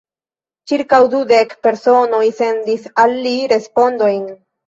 [0.69, 4.27] Ĉirkaŭ dudek personoj sendis al li respondojn.